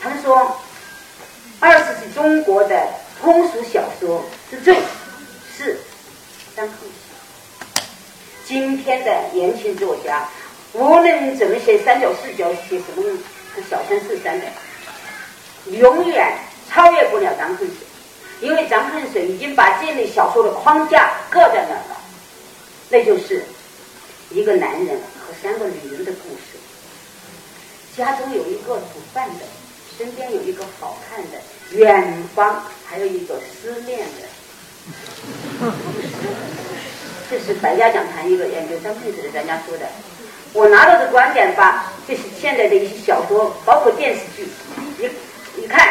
[0.00, 0.60] 他们说，
[1.60, 2.88] 二十世纪中国的。
[3.20, 4.76] 通俗小说之最
[5.56, 5.76] 是
[6.54, 7.07] 张恨水。
[8.48, 10.26] 今天的年轻作家，
[10.72, 13.04] 无论怎么写三角四角，写什么
[13.68, 14.46] 小三四三的，
[15.66, 16.32] 永远
[16.70, 17.76] 超越不了张恨水，
[18.40, 22.00] 因为张恨水已经把这类小说的框架搁在那儿了，
[22.88, 23.44] 那就是
[24.30, 26.56] 一个男人和三个女人的故事，
[27.98, 29.44] 家中有一个煮饭的，
[29.98, 31.38] 身边有一个好看的。
[31.72, 34.26] 远方还有一个思念的，
[37.30, 39.86] 这是百家讲坛一个研究张恨水的专家说的。
[40.54, 44.48] 我拿到的观点吧，就是现在的一些小说，包括电视剧，
[44.98, 45.04] 一
[45.62, 45.86] 一看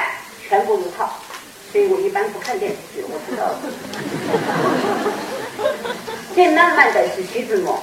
[0.48, 1.08] 全部如套，
[1.72, 3.54] 所以我一般不看电视剧，我知道。
[6.34, 7.80] 最浪漫的是徐志摩，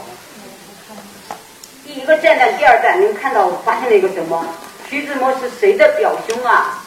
[1.86, 4.44] 第一个站段、第二站，你们看到我发现了一个什么？
[4.90, 6.82] 徐志摩是谁的表兄啊？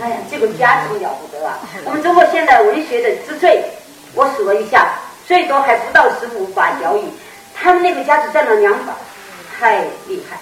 [0.00, 1.60] 哎呀，这个家庭了不得啊！
[1.84, 3.62] 我们中国现代文学的之最，
[4.14, 4.94] 我数了一下，
[5.28, 7.04] 最多还不到十五把交椅，
[7.54, 8.96] 他们那个家只占了两把，
[9.60, 10.38] 太厉害。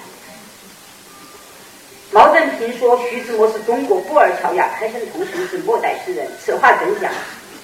[2.12, 7.10] 毛振平说徐志摩是中国布尔乔亚，开山同时是末代诗人，此话怎讲？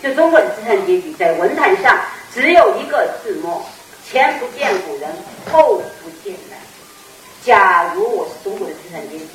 [0.02, 1.96] 就中国的资产阶级在文坛上
[2.34, 3.64] 只有一个志摩，
[4.04, 5.08] 前不见古人，
[5.52, 6.56] 后不见来。
[7.44, 9.26] 假如我是中国的资产阶级。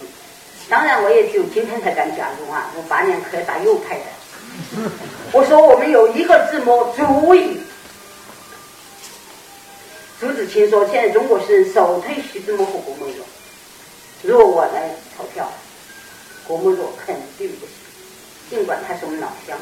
[0.67, 2.69] 当然，我也只有今天才敢假如啊！
[2.75, 4.03] 我八年可以打右派的。
[5.31, 7.61] 我说我们有一个字幕足以。
[10.19, 13.23] 朱自清说，现在中国是首推徐志摩和郭沫若。
[14.23, 15.47] 如果我来投票，
[16.47, 17.75] 郭沫若肯定不行，
[18.49, 19.55] 尽管他是我们老乡。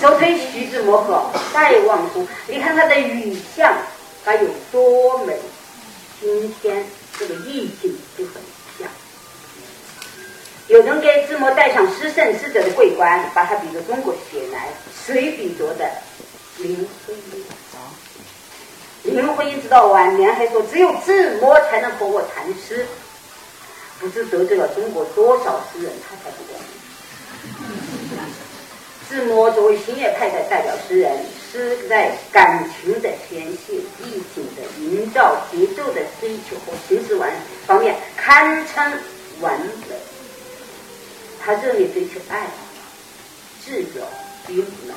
[0.00, 3.76] 首推徐志摩和戴望舒，你看他的语相
[4.24, 5.38] 该有多美，
[6.18, 6.82] 今天
[7.18, 8.36] 这个意境就很
[8.78, 8.88] 像。
[10.68, 14.68] 有人给志摩戴上诗圣诗者的桂冠，把他比作中国写来，
[15.06, 15.90] 谁比作的？
[16.56, 17.44] 林徽因。
[19.06, 22.84] 林徽因直到晚年还说，只有志摩才能和我谈诗，
[24.00, 26.60] 不知得罪了中国多少诗人，他才不管。
[29.08, 31.16] 志摩作为新月派的代表诗人，
[31.52, 37.32] 诗在感情的显现、意境的营造、节奏的追求和形式完
[37.66, 38.92] 方面，堪称
[39.40, 39.96] 完美。
[41.40, 42.48] 他热烈追求爱，
[43.64, 44.04] 自由
[44.48, 44.92] 与美，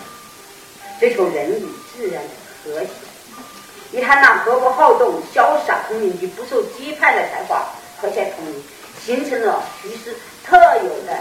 [0.99, 2.29] 追求人与自然的
[2.63, 2.89] 和谐。
[3.91, 7.65] 以他那活泼好动、潇洒通灵及不受羁绊的才华
[8.01, 8.63] 和谐统一，
[9.05, 11.17] 形成了徐氏特有的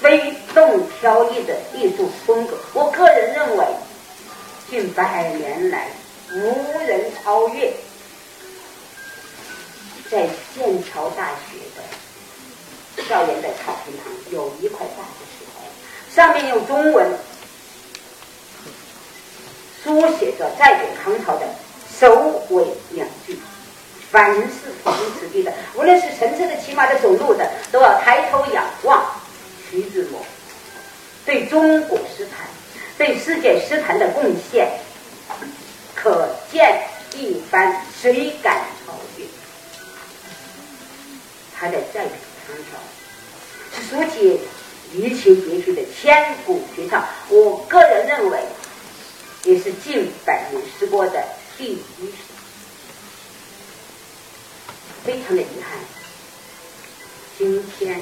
[0.00, 2.56] 飞动飘逸的艺术风格。
[2.74, 3.64] 我个人认为，
[4.68, 5.88] 近百年来
[6.32, 7.72] 无人超越。
[10.10, 11.82] 在剑桥大学的。
[13.08, 15.62] 校园的草坪上有一块大的石头，
[16.14, 17.10] 上面用中文
[19.82, 21.46] 书写着再给唐朝的
[21.98, 23.38] 首尾两句。
[24.10, 24.50] 凡是
[24.82, 29.04] 途经此地的，无论是乘车的、骑马的、走路的，都要抬头仰望
[29.70, 30.20] 徐志摩
[31.24, 32.44] 对中国诗坛、
[32.98, 34.68] 对世界诗坛的贡献，
[35.94, 36.82] 可见
[37.14, 37.80] 一斑。
[38.02, 39.24] 谁敢超越？
[41.56, 42.04] 他在在
[42.46, 42.80] 唐朝。
[43.88, 44.40] 书写
[44.92, 48.40] 离情别绪的千古绝唱，我个人认为
[49.44, 51.24] 也是近百年诗歌的
[51.56, 51.78] 第一
[55.02, 55.78] 非常的遗憾，
[57.38, 58.00] 今天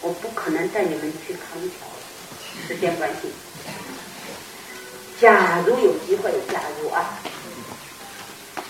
[0.00, 3.28] 我不可能带你们去康桥了，时间关系。
[5.20, 7.18] 假如有机会，假如啊，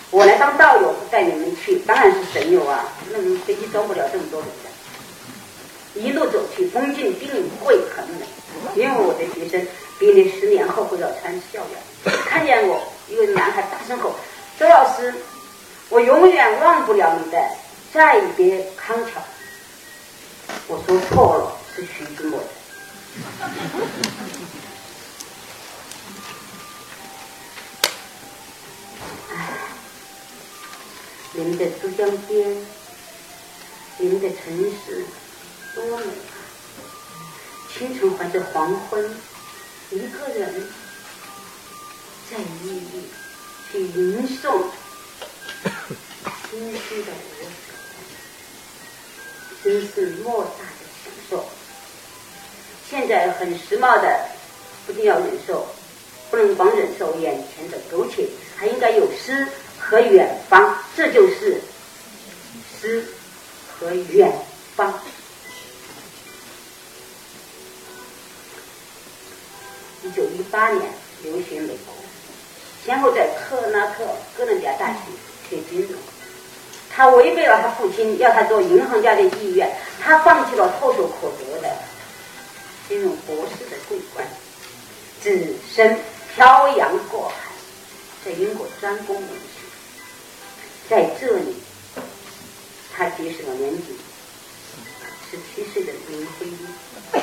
[0.09, 6.01] 我来当道友带你们去，当然是神游啊，那飞机装不了这么多人的。
[6.01, 7.29] 一路走去，风景定
[7.61, 8.25] 会很美。
[8.75, 9.65] 因为我的学生
[9.99, 14.15] 毕业十年后回到川校园，看见我，一个男孩大声吼
[14.57, 15.13] ：“周老师，
[15.89, 17.37] 我永远忘不了你的
[17.93, 19.21] 再别康桥。”
[20.67, 22.45] 我说错了，是徐志摩的。
[29.33, 29.35] 哎，
[31.33, 32.65] 你们的珠江边，
[33.97, 35.03] 你们的城市。
[35.75, 36.33] 多美啊！
[37.71, 39.15] 清晨还是黄昏，
[39.91, 40.67] 一个人
[42.29, 43.09] 在一里
[43.71, 44.63] 去吟诵
[46.49, 47.73] 清晰的歌声，
[49.63, 51.43] 真是莫大的享受。
[52.87, 54.27] 现在很时髦的，
[54.85, 55.67] 不仅要忍受，
[56.29, 59.47] 不能光忍受眼前的苟且，还应该有诗
[59.79, 60.77] 和远方。
[60.95, 61.59] 这就是
[62.79, 63.03] 诗
[63.79, 64.31] 和远
[64.75, 65.01] 方。
[70.01, 70.89] 一九一八年
[71.23, 71.93] 留学美国，
[72.85, 74.05] 先后在克拉克
[74.37, 74.99] 哥伦比亚大学
[75.49, 75.99] 学金融。
[76.89, 79.69] 他违背了他父亲要他做银行家的意愿，
[80.01, 81.75] 他放弃了唾手可得的
[82.87, 84.25] 金融博士的桂冠，
[85.21, 85.99] 只身
[86.33, 87.51] 漂洋过海，
[88.23, 89.59] 在英国专攻文学。
[90.89, 91.55] 在这里，
[92.95, 93.97] 他结识了年仅
[95.29, 97.21] 十七岁的林徽因，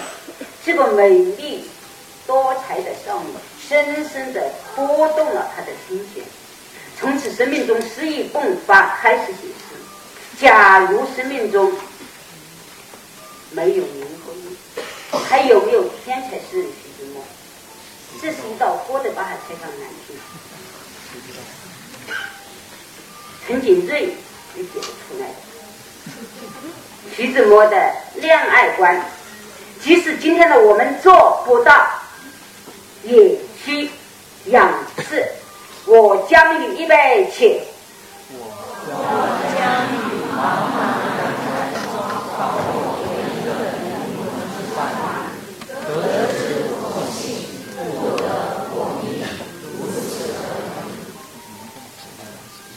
[0.64, 1.64] 这个美丽。
[2.26, 3.28] 多才的少女，
[3.68, 6.24] 深深的拨动了他的心弦。
[6.98, 9.76] 从此生命中诗意迸发，开始写诗。
[10.38, 11.72] 假如生命中
[13.50, 17.22] 没有灵魂，还有没有天才诗人徐志摩？
[18.20, 20.18] 这是一道锅的把海猜上难题。
[23.46, 25.28] 陈景润也写不出来。
[27.14, 29.00] 徐志摩的恋爱观，
[29.82, 31.88] 即使今天的我们做不到，
[33.06, 33.90] 也需
[34.46, 35.26] 仰视。
[35.86, 37.62] 我将与一杯且。
[38.88, 38.92] 我
[39.54, 39.58] 将
[39.92, 39.94] 与
[40.34, 40.38] 茫
[40.74, 40.76] 茫
[41.16, 41.84] 人海中
[42.36, 42.38] 找
[42.68, 43.04] 我一
[43.44, 43.78] 个灵
[44.52, 44.78] 之伴，
[45.86, 45.88] 得
[46.32, 46.34] 之
[46.72, 46.74] 我
[47.10, 47.16] 幸，
[47.74, 47.78] 不
[48.16, 48.22] 得
[48.74, 49.06] 我命，
[49.62, 49.96] 如此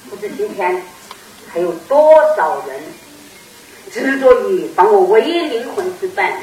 [0.09, 0.57] 不知今天
[1.51, 1.93] 还有多
[2.35, 2.69] 少人
[3.91, 6.33] 执着于把我唯一灵魂之伴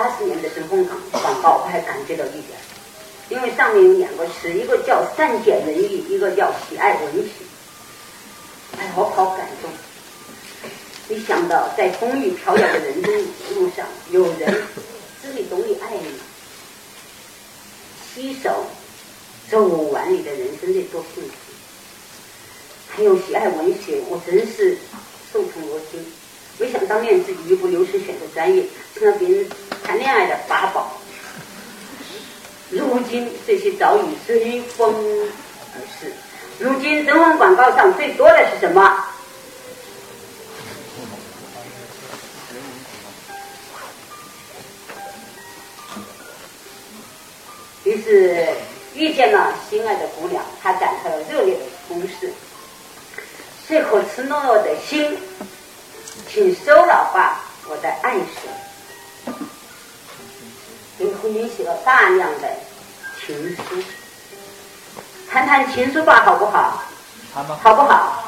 [0.00, 2.58] 八十年的申红港广告，我还感觉到一点，
[3.28, 7.28] 因为上面有两个词，一个叫善解人意，一个叫喜爱文学。
[8.78, 9.70] 哎，我好感动！
[11.06, 13.12] 没想到在风雨飘摇的人生
[13.56, 14.50] 路上，有人
[15.20, 16.14] 知你懂你爱你，
[18.14, 18.64] 携手
[19.50, 21.30] 走完你的人生，得多幸福！
[22.88, 24.78] 还有喜爱文学，我真是
[25.30, 26.02] 受宠若惊。
[26.56, 29.46] 没想当年自己一不留神选择专业，成了别人。
[29.84, 31.00] 谈恋爱的法宝，
[32.70, 34.94] 如今这些早已随风
[35.74, 36.12] 而逝。
[36.58, 39.04] 如今灯光广告上最多的是什么？
[47.82, 48.46] 于是
[48.94, 52.32] 遇见了心爱的姑娘，他展开了热烈的攻势。
[53.68, 55.16] 这颗赤裸裸的心，
[56.28, 59.34] 请收了吧，我的爱神。
[61.00, 62.48] 给婚姻写了大量的
[63.18, 63.62] 情书，
[65.30, 66.84] 谈谈情书吧，好不好？
[67.32, 67.42] 好
[67.74, 68.22] 不好？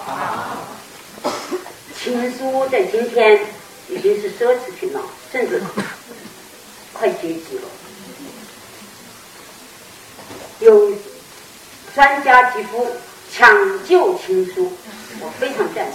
[1.95, 3.39] 情书在今天
[3.91, 5.63] 已经是奢侈品了，甚至
[6.95, 7.69] 快绝迹了。
[10.61, 10.93] 有
[11.95, 12.91] 专家提出
[13.31, 14.73] 抢救情书，
[15.21, 15.87] 我非常赞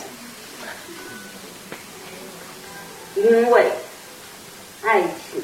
[3.16, 3.72] 成，因为
[4.84, 5.42] 爱情。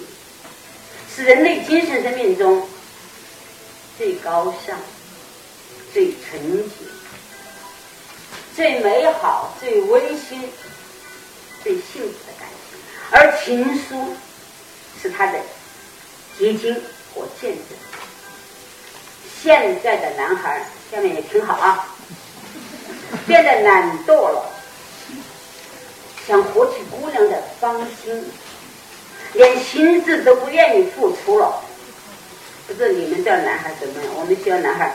[1.15, 2.67] 是人类精神生命中
[3.97, 4.75] 最高尚、
[5.93, 6.75] 最纯洁、
[8.55, 10.49] 最美好、最温馨、
[11.63, 12.79] 最幸福的感情，
[13.11, 14.15] 而情书
[14.99, 15.39] 是它的
[16.39, 16.73] 结晶
[17.13, 17.77] 和见证。
[19.43, 21.87] 现在的男孩，下面也听好啊，
[23.27, 24.51] 变得懒惰了，
[26.27, 28.25] 想获取姑娘的芳心。
[29.33, 31.61] 连心智都不愿意付出了，
[32.67, 34.13] 不知你们这男孩怎么样？
[34.15, 34.93] 我们学校男孩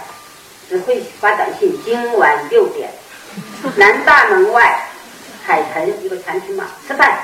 [0.69, 2.89] 只会发短信，今晚六点，
[3.77, 4.89] 南大门外
[5.45, 7.19] 海豚一个餐厅嘛，吃饭。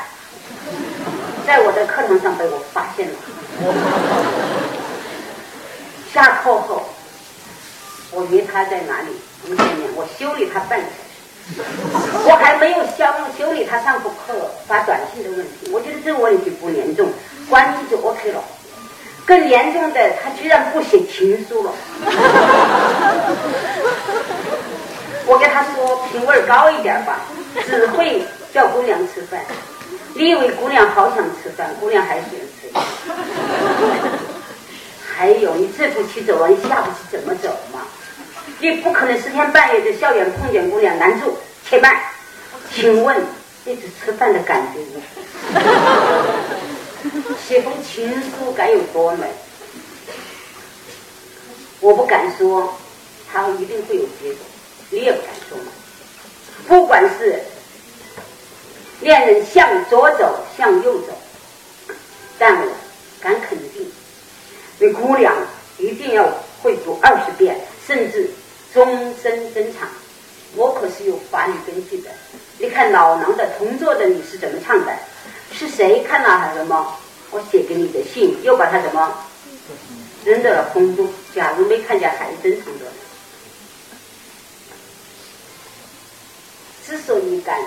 [1.46, 3.14] 在我的课堂上被我发现了。
[6.12, 6.82] 下课后，
[8.10, 9.08] 我约他在哪里？
[9.44, 11.13] 我们见面，我修理他半小时。
[12.26, 13.04] 我还没有修
[13.36, 14.08] 修理他上课
[14.66, 17.12] 发短信的问题，我觉得这个问题不严重，
[17.50, 18.42] 关机就 OK 了。
[19.26, 21.72] 更严重的，他居然不写情书了。
[25.26, 27.20] 我跟他说品味高一点吧，
[27.66, 28.22] 只会
[28.52, 29.40] 叫姑娘吃饭。
[30.14, 31.74] 你以为姑娘好想吃饭？
[31.80, 32.68] 姑娘还喜欢吃。
[35.16, 37.56] 还有，你这步棋走了，你下步棋怎么走
[38.64, 38.70] 嘛？
[38.70, 41.36] 你不可能十天半夜在校园碰见姑娘拦住，
[41.68, 41.94] 且慢，
[42.74, 43.14] 请问
[43.62, 45.60] 这次吃饭的感觉如何？
[47.46, 49.26] 写封情书该有多美？
[51.80, 52.74] 我不敢说，
[53.30, 54.46] 他一定会有结果，
[54.88, 55.64] 你也不敢说嘛。
[56.66, 57.42] 不管是
[59.02, 61.12] 恋人向左走，向右走，
[62.38, 62.72] 但我
[63.20, 63.92] 敢肯定，
[64.78, 65.34] 那姑娘
[65.76, 66.26] 一定要
[66.62, 68.30] 会读二十遍，甚至。
[68.74, 69.88] 终身珍藏，
[70.56, 72.10] 我可是有法律根据的。
[72.58, 74.92] 你看老狼的同桌的你是怎么唱的？
[75.52, 76.98] 是谁看了还什么？
[77.30, 79.16] 我写给你的信又把它怎么
[80.24, 81.08] 扔到了风中？
[81.34, 82.84] 假如没看见，还珍藏着。
[86.84, 87.58] 之所以敢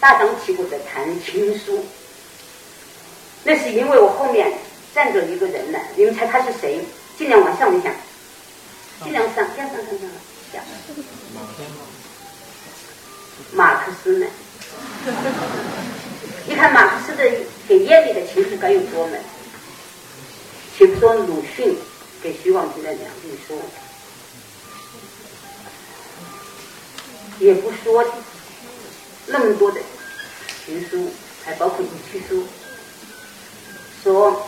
[0.00, 1.84] 大张旗鼓的谈情书，
[3.42, 4.52] 那是因为我后面
[4.94, 5.78] 站着一个人呢。
[5.96, 6.80] 你们猜他是谁？
[7.18, 7.92] 尽量往上面想，
[9.02, 10.08] 尽量上，向上，上上。
[10.52, 10.62] 讲
[13.52, 14.26] 马克思呢？
[16.46, 17.22] 你看马克思的
[17.68, 19.18] 给叶丽的情书该有多美？
[20.76, 21.76] 且不说鲁迅
[22.22, 23.60] 给徐广平的两封书，
[27.38, 28.04] 也不说
[29.26, 29.80] 那么多的
[30.64, 31.10] 情书，
[31.44, 32.46] 还包括遗弃书，
[34.02, 34.46] 说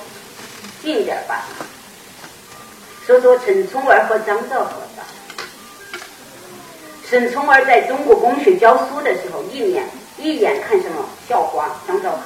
[0.82, 1.46] 近点吧，
[3.06, 5.06] 说说陈冲儿和张兆和吧。
[7.08, 9.88] 沈聪儿在中国公学教书的时候，一眼
[10.18, 12.18] 一眼看上了校花张兆和，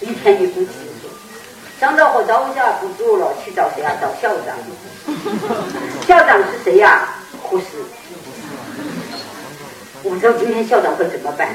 [0.00, 1.08] 一天一封情书。
[1.80, 3.92] 张兆和招架不住了，去找谁啊？
[4.00, 4.56] 找校长。
[6.08, 7.14] 校长是谁呀？
[7.40, 7.66] 护士。
[10.02, 11.48] 我不知道今天校长会怎么办。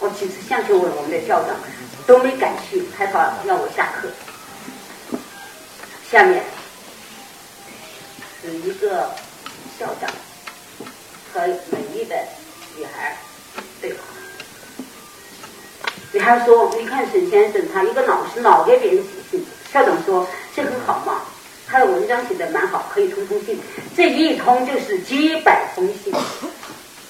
[0.00, 1.54] 我几次向去问我们的校长，
[2.08, 4.08] 都没敢去，害怕让我下课。
[6.10, 6.42] 下面
[8.42, 9.08] 是一个。
[9.80, 10.10] 校长
[11.32, 12.14] 和美丽的
[12.76, 13.16] 女孩
[13.80, 14.00] 对话。
[16.12, 21.22] 女孩说：“你看沈先生，他一个老师老给别人写信。”校长说：“这很好嘛，
[21.66, 23.58] 他的文章写的蛮好，可以通通信。
[23.96, 26.12] 这一通就是几百封信。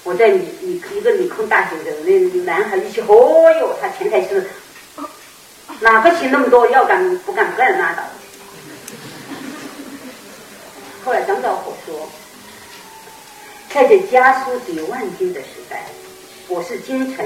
[0.05, 4.49] 我在理理一个理工大学的那男孩一起，哦哟，他前台是
[5.81, 6.69] 哪个信那么多？
[6.69, 8.03] 要敢不敢不敢拉倒。”
[11.03, 12.09] 后来张兆和说。
[13.73, 15.85] 在这家书抵万金的时代，
[16.49, 17.25] 我是京城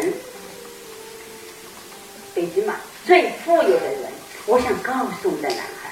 [2.35, 4.01] 北京嘛最富有的人。
[4.45, 5.89] 我想告诉我们的男孩，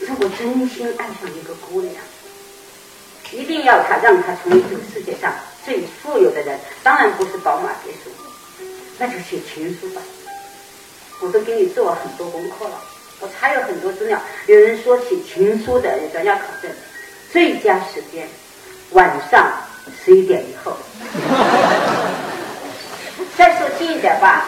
[0.00, 1.94] 如果真心爱上一个姑娘，
[3.30, 5.32] 一定要他让他成为这个世界上
[5.64, 6.58] 最富有的人。
[6.82, 8.10] 当然不是宝马别墅，
[8.98, 10.02] 那就写情书吧。
[11.20, 12.82] 我都给你做了很多功课了，
[13.20, 14.20] 我查有很多资料。
[14.48, 16.68] 有人说写情书的专家考证，
[17.30, 18.28] 最佳时间。
[18.92, 19.52] 晚上
[20.04, 20.76] 十一点以后，
[23.36, 24.46] 再说近一点吧。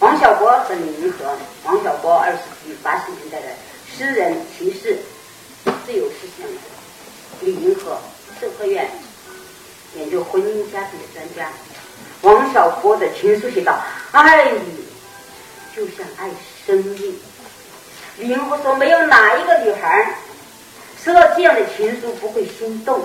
[0.00, 3.46] 王小波和李银河，王小波二十世纪八十年代的
[3.96, 4.98] 诗人、骑士、
[5.86, 6.54] 自由思想者；
[7.40, 7.98] 李银河，
[8.40, 8.90] 社科院
[9.96, 11.48] 研究婚姻家庭的专家。
[12.22, 13.78] 王小波的情书写道
[14.10, 14.84] ：“爱你
[15.76, 16.28] 就像爱
[16.66, 17.16] 生命。”
[18.18, 20.12] 李银河说：“没有哪一个女孩
[21.04, 23.00] 收到这样的情书不会心动。”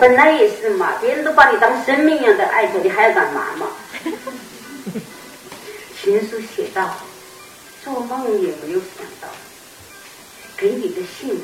[0.00, 3.68] 本来也是嘛，别人都把你当生命一样的爱着，你还要干嘛嘛？
[6.02, 6.96] 情书写道
[7.84, 9.28] ：“做梦也没有想到，
[10.56, 11.38] 给你的信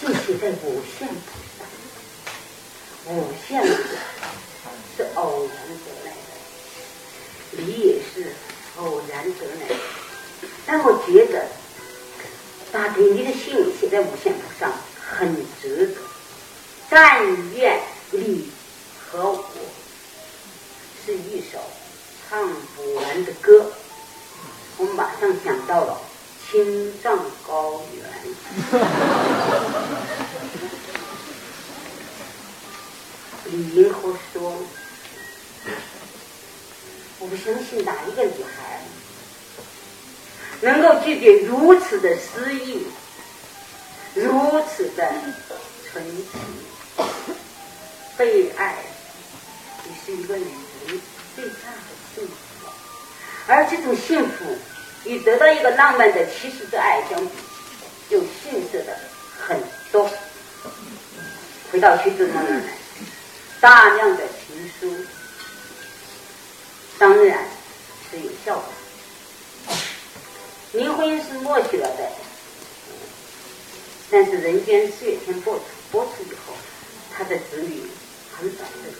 [0.00, 1.14] 竟写在五线谱
[1.56, 3.14] 上。
[3.14, 3.72] 五线谱
[4.96, 8.34] 是偶然得来的，你也是
[8.78, 9.76] 偶然得来的。
[10.66, 11.46] 但我觉得，
[12.72, 16.00] 把给你的信写在五线谱上很值得。”
[16.90, 17.22] 但
[17.54, 17.80] 愿
[18.10, 18.50] 你
[18.98, 19.44] 和我
[21.04, 21.58] 是一首
[22.28, 23.70] 唱不完的歌。
[24.78, 26.00] 我马上想到了
[26.50, 28.04] 青藏高原。
[33.46, 34.54] 李银河说
[37.20, 38.80] ：“我不相信哪一个女孩
[40.62, 42.86] 能够具备如此的诗意，
[44.14, 45.12] 如此的
[45.90, 46.40] 纯情。”
[48.18, 48.74] 被爱
[49.86, 50.44] 也是一个女
[50.88, 51.00] 人
[51.36, 52.32] 最大的幸福，
[53.46, 54.58] 而这种幸福
[55.04, 57.32] 与得到一个浪漫的骑士的爱相比，
[58.10, 58.98] 就逊色的
[59.38, 59.56] 很
[59.92, 60.10] 多。
[61.70, 62.72] 回到徐志摩那来，
[63.60, 64.92] 大量的情书
[66.98, 67.46] 当然
[68.10, 69.76] 是有效的。
[70.72, 72.10] 林徽因是默许了的，
[74.10, 75.62] 但是《人间四月天》播出
[75.92, 76.52] 播出以后，
[77.16, 77.80] 他的子女。
[78.38, 78.92] 很反对，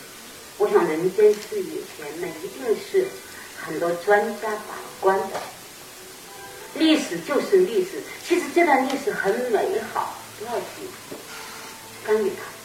[0.57, 3.07] 我想人间四月天那一定是
[3.57, 5.39] 很多专家把关的。
[6.75, 10.65] 历史就是历史，其实这段历史很美好，不要去
[12.05, 12.58] 干预它。